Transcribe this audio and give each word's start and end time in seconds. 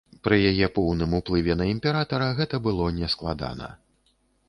Пры 0.27 0.37
яе 0.51 0.69
поўным 0.77 1.13
уплыве 1.19 1.59
на 1.61 1.69
імператара 1.75 2.33
гэта 2.43 2.63
было 2.71 2.91
нескладана. 3.01 3.73